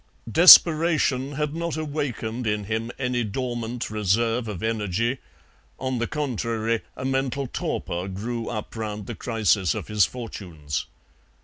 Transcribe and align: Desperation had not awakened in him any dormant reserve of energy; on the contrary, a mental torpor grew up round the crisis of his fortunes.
Desperation 0.31 1.33
had 1.33 1.53
not 1.53 1.77
awakened 1.77 2.47
in 2.47 2.63
him 2.63 2.89
any 2.97 3.23
dormant 3.23 3.91
reserve 3.91 4.47
of 4.47 4.63
energy; 4.63 5.19
on 5.77 5.99
the 5.99 6.07
contrary, 6.07 6.81
a 6.97 7.05
mental 7.05 7.45
torpor 7.45 8.07
grew 8.07 8.49
up 8.49 8.75
round 8.75 9.05
the 9.05 9.13
crisis 9.13 9.75
of 9.75 9.89
his 9.89 10.03
fortunes. 10.03 10.87